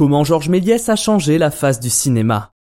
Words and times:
Comment 0.00 0.24
Georges 0.24 0.48
Méliès 0.48 0.88
a 0.88 0.96
changé 0.96 1.36
la 1.36 1.50
face 1.50 1.78
du 1.78 1.90
cinéma 1.90 2.52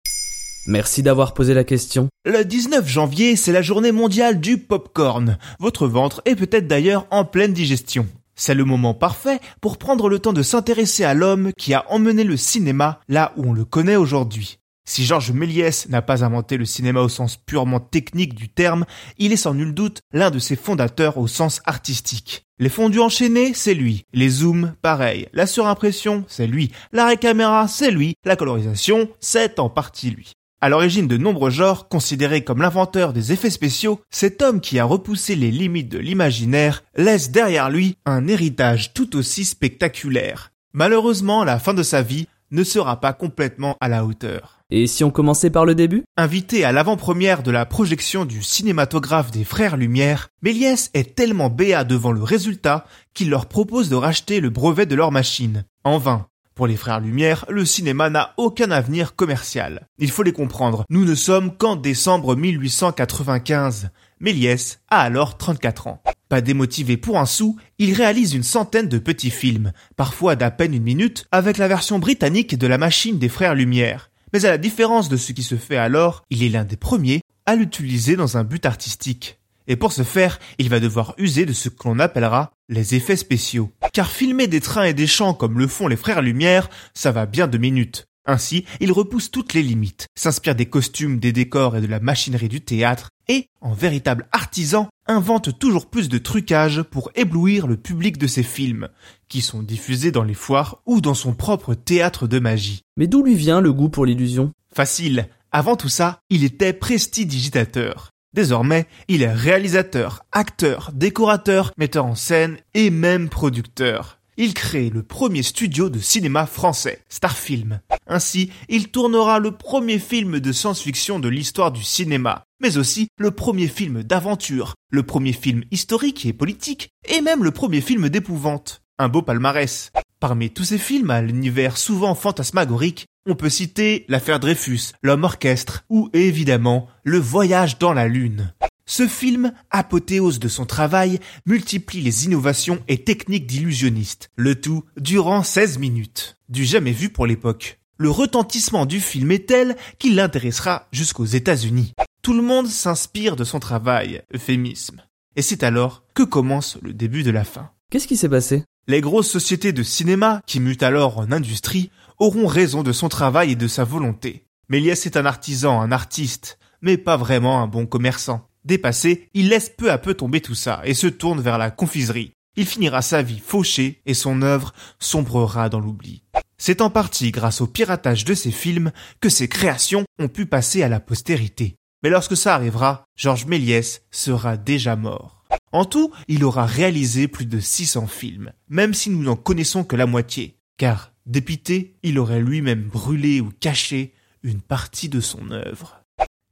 Merci 0.67 1.03
d'avoir 1.03 1.33
posé 1.33 1.53
la 1.53 1.63
question. 1.63 2.09
Le 2.25 2.43
19 2.43 2.85
janvier, 2.85 3.37
c'est 3.37 3.53
la 3.53 3.61
journée 3.61 3.93
mondiale 3.93 4.41
du 4.41 4.57
popcorn. 4.57 5.37
Votre 5.57 5.87
ventre 5.87 6.21
est 6.25 6.35
peut-être 6.35 6.67
d'ailleurs 6.67 7.07
en 7.11 7.23
pleine 7.23 7.53
digestion. 7.53 8.09
C'est 8.35 8.55
le 8.55 8.65
moment 8.65 8.93
parfait 8.93 9.39
pour 9.61 9.77
prendre 9.77 10.09
le 10.09 10.19
temps 10.19 10.33
de 10.33 10.43
s'intéresser 10.43 11.05
à 11.05 11.13
l'homme 11.13 11.53
qui 11.57 11.73
a 11.73 11.89
emmené 11.89 12.25
le 12.25 12.35
cinéma 12.35 12.99
là 13.07 13.31
où 13.37 13.49
on 13.49 13.53
le 13.53 13.63
connaît 13.63 13.95
aujourd'hui. 13.95 14.59
Si 14.83 15.05
Georges 15.05 15.31
Méliès 15.31 15.87
n'a 15.87 16.01
pas 16.01 16.25
inventé 16.25 16.57
le 16.57 16.65
cinéma 16.65 16.99
au 16.99 17.07
sens 17.07 17.37
purement 17.37 17.79
technique 17.79 18.35
du 18.35 18.49
terme, 18.49 18.83
il 19.17 19.31
est 19.31 19.37
sans 19.37 19.53
nul 19.53 19.73
doute 19.73 20.01
l'un 20.11 20.29
de 20.29 20.39
ses 20.39 20.57
fondateurs 20.57 21.17
au 21.17 21.27
sens 21.27 21.61
artistique. 21.63 22.48
Les 22.61 22.67
fondus 22.67 22.99
enchaînés, 22.99 23.53
c'est 23.53 23.73
lui. 23.73 24.03
Les 24.11 24.27
zooms, 24.27 24.73
pareil. 24.81 25.29
La 25.31 25.47
surimpression, 25.47 26.25
c'est 26.27 26.45
lui. 26.45 26.71
L'arrêt 26.91 27.15
caméra, 27.15 27.69
c'est 27.69 27.89
lui. 27.89 28.15
La 28.25 28.35
colorisation, 28.35 29.09
c'est 29.21 29.59
en 29.59 29.69
partie 29.69 30.11
lui. 30.11 30.33
À 30.59 30.67
l'origine 30.67 31.07
de 31.07 31.15
nombreux 31.15 31.51
genres, 31.51 31.87
considéré 31.87 32.43
comme 32.43 32.61
l'inventeur 32.61 33.13
des 33.13 33.31
effets 33.31 33.49
spéciaux, 33.49 34.01
cet 34.09 34.41
homme 34.41 34.59
qui 34.59 34.77
a 34.77 34.83
repoussé 34.83 35.37
les 35.37 35.51
limites 35.51 35.87
de 35.87 35.99
l'imaginaire 35.99 36.83
laisse 36.97 37.31
derrière 37.31 37.69
lui 37.69 37.95
un 38.05 38.27
héritage 38.27 38.93
tout 38.93 39.15
aussi 39.15 39.45
spectaculaire. 39.45 40.51
Malheureusement, 40.73 41.45
la 41.45 41.59
fin 41.59 41.73
de 41.73 41.81
sa 41.81 42.01
vie 42.01 42.27
ne 42.51 42.63
sera 42.63 42.99
pas 42.99 43.13
complètement 43.13 43.75
à 43.79 43.87
la 43.87 44.05
hauteur. 44.05 44.59
Et 44.71 44.85
si 44.85 45.03
on 45.03 45.09
commençait 45.09 45.49
par 45.49 45.65
le 45.65 45.73
début? 45.73 46.03
Invité 46.15 46.63
à 46.63 46.71
l'avant-première 46.71 47.41
de 47.41 47.51
la 47.51 47.65
projection 47.65 48.25
du 48.25 48.43
cinématographe 48.43 49.31
des 49.31 49.43
Frères 49.43 49.77
Lumière, 49.77 50.29
Méliès 50.43 50.91
est 50.93 51.15
tellement 51.15 51.49
béat 51.49 51.83
devant 51.83 52.11
le 52.11 52.21
résultat 52.21 52.85
qu'il 53.13 53.29
leur 53.29 53.47
propose 53.47 53.89
de 53.89 53.95
racheter 53.95 54.39
le 54.39 54.49
brevet 54.49 54.85
de 54.85 54.95
leur 54.95 55.11
machine. 55.11 55.65
En 55.83 55.97
vain. 55.97 56.27
Pour 56.53 56.67
les 56.67 56.75
Frères 56.75 56.99
Lumière, 56.99 57.45
le 57.49 57.65
cinéma 57.65 58.09
n'a 58.09 58.33
aucun 58.37 58.69
avenir 58.69 59.15
commercial. 59.15 59.87
Il 59.97 60.11
faut 60.11 60.23
les 60.23 60.33
comprendre, 60.33 60.83
nous 60.89 61.05
ne 61.05 61.15
sommes 61.15 61.55
qu'en 61.55 61.75
décembre 61.75 62.35
1895. 62.35 63.89
Méliès 64.19 64.81
a 64.89 64.99
alors 64.99 65.37
34 65.37 65.87
ans. 65.87 66.03
Pas 66.29 66.41
démotivé 66.41 66.95
pour 66.95 67.17
un 67.17 67.25
sou, 67.25 67.57
il 67.79 67.93
réalise 67.93 68.35
une 68.35 68.43
centaine 68.43 68.87
de 68.87 68.99
petits 68.99 69.31
films, 69.31 69.73
parfois 69.95 70.35
d'à 70.35 70.51
peine 70.51 70.75
une 70.75 70.83
minute, 70.83 71.25
avec 71.31 71.57
la 71.57 71.67
version 71.67 71.97
britannique 71.97 72.55
de 72.55 72.67
la 72.67 72.77
machine 72.77 73.17
des 73.17 73.29
Frères 73.29 73.55
Lumière. 73.55 74.11
Mais 74.31 74.45
à 74.45 74.51
la 74.51 74.59
différence 74.59 75.09
de 75.09 75.17
ce 75.17 75.33
qui 75.33 75.41
se 75.41 75.55
fait 75.55 75.77
alors, 75.77 76.23
il 76.29 76.43
est 76.43 76.49
l'un 76.49 76.65
des 76.65 76.77
premiers 76.77 77.21
à 77.47 77.55
l'utiliser 77.55 78.15
dans 78.15 78.37
un 78.37 78.43
but 78.43 78.67
artistique. 78.67 79.39
Et 79.65 79.75
pour 79.75 79.91
ce 79.91 80.03
faire, 80.03 80.37
il 80.59 80.69
va 80.69 80.79
devoir 80.79 81.15
user 81.17 81.47
de 81.47 81.53
ce 81.53 81.67
que 81.67 81.87
l'on 81.87 81.97
appellera 81.97 82.51
les 82.69 82.93
effets 82.93 83.15
spéciaux. 83.15 83.71
Car 83.91 84.11
filmer 84.11 84.45
des 84.45 84.61
trains 84.61 84.83
et 84.83 84.93
des 84.93 85.07
champs 85.07 85.33
comme 85.33 85.57
le 85.57 85.67
font 85.67 85.87
les 85.87 85.95
frères 85.95 86.21
Lumière, 86.21 86.69
ça 86.93 87.11
va 87.11 87.25
bien 87.25 87.47
deux 87.47 87.57
minutes. 87.57 88.05
Ainsi, 88.29 88.63
il 88.79 88.91
repousse 88.91 89.31
toutes 89.31 89.53
les 89.53 89.63
limites, 89.63 90.05
s'inspire 90.13 90.53
des 90.53 90.67
costumes, 90.67 91.19
des 91.19 91.31
décors 91.31 91.75
et 91.75 91.81
de 91.81 91.87
la 91.87 91.99
machinerie 91.99 92.47
du 92.47 92.61
théâtre, 92.61 93.09
et, 93.27 93.47
en 93.59 93.73
véritable 93.73 94.27
artisan, 94.31 94.87
invente 95.07 95.57
toujours 95.57 95.89
plus 95.89 96.09
de 96.09 96.19
trucages 96.19 96.83
pour 96.83 97.09
éblouir 97.15 97.65
le 97.65 97.75
public 97.75 98.19
de 98.19 98.27
ses 98.27 98.43
films, 98.43 98.89
qui 99.29 99.41
sont 99.41 99.63
diffusés 99.63 100.11
dans 100.11 100.23
les 100.23 100.35
foires 100.35 100.83
ou 100.85 101.01
dans 101.01 101.15
son 101.15 101.33
propre 101.33 101.73
théâtre 101.73 102.27
de 102.27 102.37
magie. 102.37 102.81
Mais 102.97 103.07
d'où 103.07 103.23
lui 103.23 103.33
vient 103.33 103.61
le 103.61 103.73
goût 103.73 103.89
pour 103.89 104.05
l'illusion? 104.05 104.51
Facile. 104.71 105.27
Avant 105.51 105.75
tout 105.75 105.89
ça, 105.89 106.19
il 106.29 106.43
était 106.43 106.73
prestidigitateur. 106.73 108.11
Désormais, 108.35 108.85
il 109.07 109.23
est 109.23 109.33
réalisateur, 109.33 110.21
acteur, 110.31 110.91
décorateur, 110.93 111.71
metteur 111.79 112.05
en 112.05 112.13
scène 112.13 112.57
et 112.75 112.91
même 112.91 113.27
producteur. 113.27 114.18
Il 114.41 114.53
crée 114.53 114.89
le 114.89 115.03
premier 115.03 115.43
studio 115.43 115.89
de 115.89 115.99
cinéma 115.99 116.45
français, 116.45 117.03
Starfilm. 117.09 117.81
Ainsi, 118.07 118.51
il 118.69 118.87
tournera 118.87 119.37
le 119.37 119.51
premier 119.51 119.99
film 119.99 120.39
de 120.39 120.51
science-fiction 120.53 121.19
de 121.19 121.27
l'histoire 121.27 121.73
du 121.73 121.83
cinéma, 121.83 122.45
mais 122.61 122.77
aussi 122.77 123.09
le 123.17 123.31
premier 123.31 123.67
film 123.67 124.01
d'aventure, 124.01 124.75
le 124.91 125.03
premier 125.03 125.33
film 125.33 125.65
historique 125.71 126.25
et 126.25 126.31
politique, 126.31 126.87
et 127.09 127.19
même 127.19 127.43
le 127.43 127.51
premier 127.51 127.81
film 127.81 128.07
d'épouvante. 128.07 128.81
Un 128.97 129.09
beau 129.09 129.21
palmarès. 129.21 129.91
Parmi 130.21 130.51
tous 130.51 130.63
ces 130.63 130.77
films 130.77 131.09
à 131.09 131.21
l'univers 131.21 131.75
souvent 131.75 132.15
fantasmagorique, 132.15 133.07
on 133.27 133.35
peut 133.35 133.49
citer 133.49 134.05
L'affaire 134.07 134.39
Dreyfus, 134.39 134.93
L'homme 135.03 135.25
orchestre 135.25 135.83
ou 135.89 136.09
évidemment 136.13 136.87
Le 137.03 137.17
voyage 137.17 137.77
dans 137.77 137.91
la 137.91 138.07
lune. 138.07 138.53
Ce 138.91 139.07
film, 139.07 139.53
apothéose 139.69 140.39
de 140.39 140.47
son 140.47 140.65
travail, 140.65 141.19
multiplie 141.45 142.01
les 142.01 142.25
innovations 142.25 142.79
et 142.87 143.03
techniques 143.03 143.45
d'illusionniste, 143.45 144.31
le 144.35 144.59
tout 144.59 144.83
durant 144.97 145.43
16 145.43 145.77
minutes. 145.77 146.37
Du 146.49 146.65
jamais 146.65 146.91
vu 146.91 147.09
pour 147.09 147.27
l'époque. 147.27 147.79
Le 147.97 148.09
retentissement 148.09 148.87
du 148.87 148.99
film 148.99 149.31
est 149.31 149.47
tel 149.47 149.77
qu'il 149.99 150.15
l'intéressera 150.15 150.87
jusqu'aux 150.91 151.25
États-Unis. 151.25 151.93
Tout 152.23 152.33
le 152.33 152.41
monde 152.41 152.65
s'inspire 152.65 153.35
de 153.35 153.43
son 153.43 153.59
travail, 153.59 154.23
euphémisme. 154.33 155.03
Et 155.35 155.43
c'est 155.43 155.61
alors 155.61 156.03
que 156.15 156.23
commence 156.23 156.79
le 156.81 156.95
début 156.95 157.21
de 157.21 157.29
la 157.29 157.43
fin. 157.43 157.69
Qu'est-ce 157.91 158.07
qui 158.07 158.17
s'est 158.17 158.27
passé? 158.27 158.63
Les 158.87 159.01
grosses 159.01 159.29
sociétés 159.29 159.71
de 159.71 159.83
cinéma, 159.83 160.41
qui 160.47 160.59
mutent 160.59 160.81
alors 160.81 161.19
en 161.19 161.31
industrie, 161.31 161.91
auront 162.17 162.47
raison 162.47 162.81
de 162.81 162.91
son 162.91 163.07
travail 163.07 163.51
et 163.51 163.55
de 163.55 163.67
sa 163.67 163.83
volonté. 163.83 164.45
Méliès 164.67 165.05
est 165.05 165.15
un 165.15 165.27
artisan, 165.27 165.79
un 165.79 165.91
artiste, 165.91 166.57
mais 166.81 166.97
pas 166.97 167.17
vraiment 167.17 167.61
un 167.61 167.67
bon 167.67 167.85
commerçant. 167.85 168.48
Dépassé, 168.65 169.29
il 169.33 169.49
laisse 169.49 169.69
peu 169.69 169.91
à 169.91 169.97
peu 169.97 170.13
tomber 170.13 170.41
tout 170.41 170.55
ça 170.55 170.81
et 170.83 170.93
se 170.93 171.07
tourne 171.07 171.41
vers 171.41 171.57
la 171.57 171.71
confiserie. 171.71 172.31
Il 172.55 172.65
finira 172.65 173.01
sa 173.01 173.21
vie 173.21 173.39
fauché 173.39 174.01
et 174.05 174.13
son 174.13 174.41
œuvre 174.41 174.73
sombrera 174.99 175.69
dans 175.69 175.79
l'oubli. 175.79 176.23
C'est 176.57 176.81
en 176.81 176.89
partie 176.89 177.31
grâce 177.31 177.61
au 177.61 177.67
piratage 177.67 178.25
de 178.25 178.33
ses 178.33 178.51
films 178.51 178.91
que 179.21 179.29
ses 179.29 179.47
créations 179.47 180.03
ont 180.19 180.27
pu 180.27 180.45
passer 180.45 180.83
à 180.83 180.89
la 180.89 180.99
postérité. 180.99 181.75
Mais 182.03 182.09
lorsque 182.09 182.35
ça 182.35 182.55
arrivera, 182.55 183.05
Georges 183.15 183.45
Méliès 183.45 184.01
sera 184.11 184.57
déjà 184.57 184.95
mort. 184.95 185.45
En 185.71 185.85
tout, 185.85 186.11
il 186.27 186.43
aura 186.43 186.65
réalisé 186.65 187.27
plus 187.27 187.45
de 187.45 187.59
600 187.59 188.07
films, 188.07 188.51
même 188.67 188.93
si 188.93 189.09
nous 189.09 189.23
n'en 189.23 189.35
connaissons 189.35 189.83
que 189.83 189.95
la 189.95 190.05
moitié, 190.05 190.57
car, 190.77 191.13
dépité, 191.25 191.95
il 192.03 192.19
aurait 192.19 192.41
lui-même 192.41 192.83
brûlé 192.83 193.39
ou 193.39 193.51
caché 193.59 194.13
une 194.43 194.61
partie 194.61 195.09
de 195.09 195.19
son 195.19 195.51
œuvre. 195.51 195.98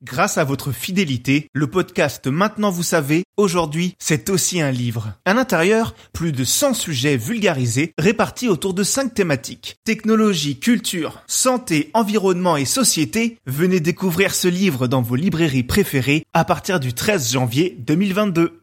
Grâce 0.03 0.37
à 0.37 0.43
votre 0.43 0.71
fidélité, 0.71 1.49
le 1.53 1.65
podcast 1.65 2.27
Maintenant 2.27 2.69
vous 2.69 2.83
savez, 2.83 3.23
aujourd'hui, 3.35 3.95
c'est 3.97 4.29
aussi 4.29 4.61
un 4.61 4.69
livre. 4.69 5.13
À 5.25 5.33
l'intérieur, 5.33 5.95
plus 6.13 6.31
de 6.31 6.43
100 6.43 6.75
sujets 6.75 7.17
vulgarisés 7.17 7.93
répartis 7.97 8.47
autour 8.47 8.75
de 8.75 8.83
5 8.83 9.15
thématiques. 9.15 9.77
Technologie, 9.85 10.59
culture, 10.59 11.23
santé, 11.25 11.89
environnement 11.95 12.57
et 12.57 12.65
société. 12.65 13.39
Venez 13.47 13.79
découvrir 13.79 14.35
ce 14.35 14.47
livre 14.47 14.87
dans 14.87 15.01
vos 15.01 15.15
librairies 15.15 15.63
préférées 15.63 16.23
à 16.31 16.45
partir 16.45 16.79
du 16.79 16.93
13 16.93 17.31
janvier 17.31 17.75
2022. 17.79 18.61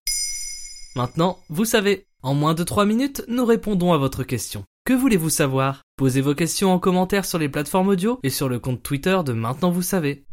Maintenant, 0.95 1.41
vous 1.49 1.65
savez. 1.65 2.07
En 2.23 2.35
moins 2.35 2.55
de 2.55 2.63
3 2.63 2.87
minutes, 2.87 3.25
nous 3.27 3.45
répondons 3.45 3.93
à 3.93 3.99
votre 3.99 4.23
question. 4.23 4.63
Que 4.87 4.93
voulez-vous 4.93 5.31
savoir? 5.31 5.83
Posez 5.97 6.21
vos 6.21 6.35
questions 6.37 6.73
en 6.73 6.79
commentaire 6.79 7.25
sur 7.25 7.39
les 7.39 7.49
plateformes 7.49 7.89
audio 7.89 8.21
et 8.23 8.31
sur 8.31 8.49
le 8.49 8.61
compte 8.61 8.85
Twitter 8.85 9.19
de 9.25 9.33
Maintenant 9.33 9.71
vous 9.73 9.83
savez. 9.83 10.25